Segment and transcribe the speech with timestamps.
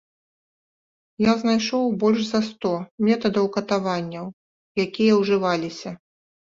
[1.23, 2.73] Я знайшоў больш за сто
[3.09, 4.25] метадаў катаванняў,
[4.87, 5.99] якія ўжываліся.